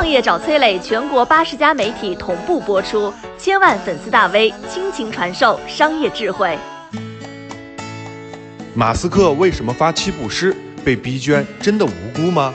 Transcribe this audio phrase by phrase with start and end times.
[0.00, 6.56] 创业找崔磊，全国八十家媒体同步播出，千万粉丝大 V 倾情传授商业智慧。
[8.74, 10.56] 马斯克为什么发七步诗？
[10.82, 12.54] 被逼捐真的无辜吗？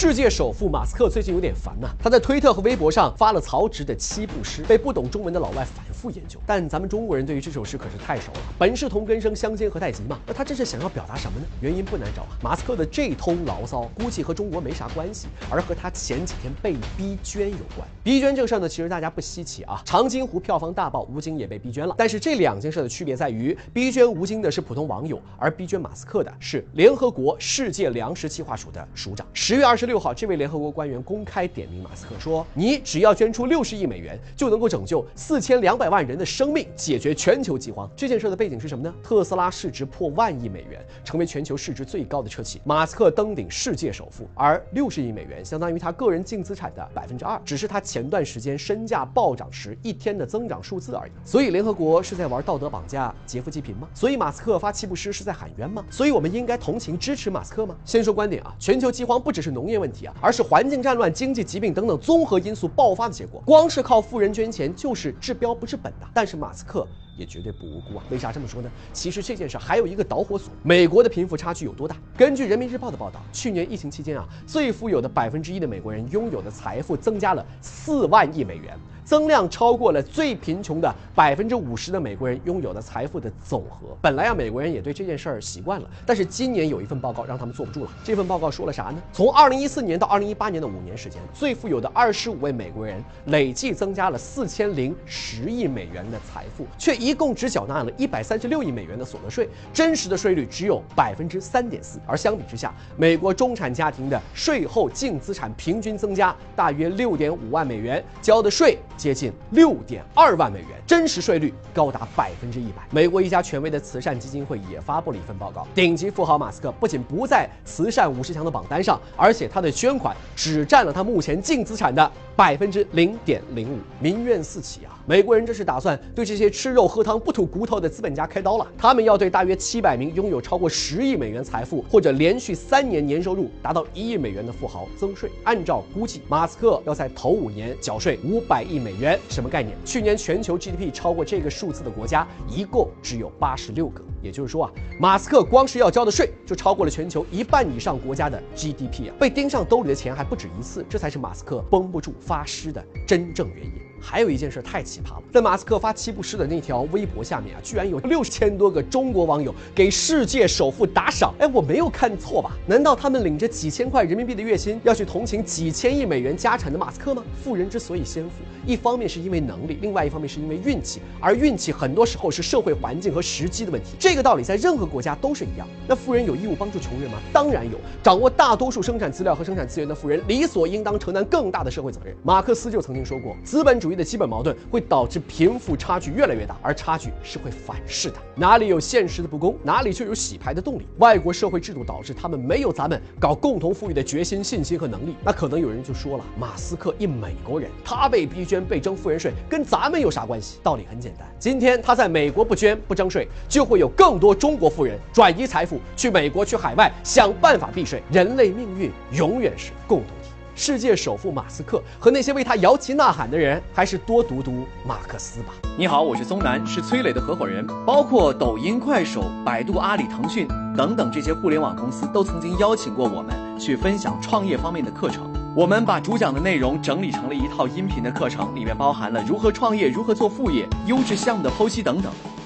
[0.00, 6.40] 世界首富马斯克最近有点烦呐，他在推特和微博上发了曹植的七步诗，被不懂中文的老外反复研究。
[6.46, 10.18] 但咱们中国人对于这首诗可是太熟了，“本是同根生，相煎何太急”嘛。
[10.26, 11.44] 那他这是想要表达什么呢？
[11.60, 17.86] 原因不难找啊，马斯克的这通牢骚估计和中国没啥关系，而和他前几天被逼捐有关。
[18.02, 21.94] 逼捐这个事儿呢，其实大家不稀奇啊，长津湖票房大爆，吴京也被逼捐了。
[21.98, 29.26] 但是这两件事的区别在于，逼捐吴京的是普通网友，而逼捐马斯克的是联合国世界粮食计划署的署长。
[29.34, 38.94] 十月二十六六号，这位联合国官员公开点名马斯克说：“你只要捐出六十亿美元，就能够拯救四千两百万人的生命，解决全球饥荒。”这件事的背景是什么呢？
[39.02, 51.10] 特斯拉市值破万亿美元，成为全球市值最高的车企，马斯克登顶世界首富，而六十亿美元相当于他个人净资产的百分之二，只是他前段时间身价暴涨时一天的增长数字而已。
[51.24, 53.88] 所以联合国是在玩道德绑架、劫富济贫吗？
[53.92, 55.84] 所以马斯克发七步诗是在喊冤吗？
[55.90, 57.74] 所以我们应该同情支持马斯克吗？
[57.84, 60.14] 先说观点啊，全球饥荒不只是农业问题啊。
[60.20, 63.42] 而是环境战乱、经济疾病等等综合因素爆发的结果。
[63.46, 66.06] 光是靠富人捐钱就是治标不治本的。
[66.12, 68.04] 但是马斯克也绝对不无辜啊！
[68.10, 68.70] 为啥这么说呢？
[68.92, 71.96] 其实这件事还有一个导火索：美国的贫富差距有多大？
[72.16, 78.78] 根据人民日报的报道，去年疫情期间啊，最富有的百分之一的美国人拥有的财富增加了四万亿美元。
[79.02, 83.88] 增量超过了最贫穷的百分之五十的美国人拥有的财富的总和。
[84.00, 87.90] 本来啊，美国人也对这件事儿习惯了，但是今年有一份报告让他们坐不住了。
[88.04, 89.02] 这份报告说了啥呢？
[89.12, 101.98] 从二零一四年到二零一八年的五年时间，最富有的二十五位美国人累计增加了四千零十亿美元的财富，却一一共只缴纳了一百三十六亿美元的所得税，真实的税率只有百分之三点四。
[102.06, 108.78] 而相比之下，美国中产家庭的税后净资产平均增加大约六点五万美元，交的税。
[108.96, 112.86] 接近六点二万美元，真实税率高达百分之一百。
[112.92, 124.96] 美国一家权威的慈善基金会也发布了一份报告，顶级富豪马斯克不仅不在慈善五十强的榜单上，而且他的捐款只占了他目前净资产的百分之零点零五，民怨四起啊！
[125.10, 135.28] 美国人这是打算对这些吃肉喝汤不吐骨头的资本家开刀了，他们要对大约七百名拥有超过十亿美元财富或者连续三年年收入达到一亿美元的富豪增税。
[135.42, 138.90] 按照估计，马斯克要在头五年缴税五百亿美。
[139.00, 139.74] 元什么概念？
[139.84, 149.14] 去年全球 GDP 超过这个数字的国家一共只有八十六个，也就是说啊，马斯克光是要交的税就超过了全球一半以上国家的 GDP 啊！
[149.18, 153.72] 被盯上兜里的钱还不止一次，这才是马斯克绷不住发诗的真正原因。
[154.02, 161.34] 还有一件事太奇葩了，在马斯克发七步诗的那条微博下面啊，居然有六千多个中国网友给世界首富打赏。
[161.38, 162.56] 哎，我没有看错吧？
[162.66, 167.22] 难道他们领着几千块人民币的月薪，要去同情几千亿美元家产的马斯克吗？
[167.44, 168.30] 富人之所以先富，
[168.66, 173.90] 一方面是因为能力，另外一方面是因为运气，而运气很多时候是社会环境和时机的问题。
[173.98, 175.68] 这这个道理在任何国家都是一样。
[175.86, 177.18] 那富人有义务帮助穷人吗？
[177.32, 177.78] 当然有。
[178.02, 182.12] 掌握大多数生产资料和生产资源的富人，理所应当承担更大的社会责任。
[182.24, 188.16] 马克思就曾经说过，资本主义的基本矛盾会导致贫富差距越来越大，而差距是会反噬的。
[188.34, 190.88] 哪里有现实的不公，哪里就有洗牌的动力。
[190.98, 195.14] 外国社会制度导致他们没有咱们搞共同富裕的决心、信心和能力。
[195.24, 200.58] 那可能有人就说了，马斯克一美国人，他被逼捐、被征富人税，跟咱们有啥关系？
[200.64, 208.02] 道理很简单，今天他在美国不捐、不征税，就会有更多中国富人转移财富去美国、去海外，想办法避税。
[208.10, 210.30] 人类命运永远是共同体。
[210.54, 215.52] 世界首富马斯克和那些为他摇旗呐喊的人，还是多读读马克思吧。
[215.76, 217.66] 你好，我是松南，是崔磊的合伙人。
[217.84, 225.30] 包括抖音、快手、百度、阿里、腾讯等等这些互联网公司，都曾经邀请过我们去分享创业方面的课程。
[225.54, 232.10] 我们把主讲的内容整理成了一套音频的课程，里面包含了如何创业、如何做副业、优质项目的剖析等等，